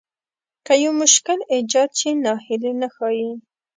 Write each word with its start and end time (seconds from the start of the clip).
که 0.65 0.73
يو 0.83 0.91
مشکل 1.03 1.39
ايجاد 1.53 1.89
شي 1.99 2.09
ناهيلي 2.23 2.71
نه 2.81 2.87
ښايي. 2.95 3.31